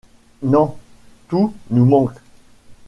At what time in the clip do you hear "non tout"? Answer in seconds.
0.41-1.53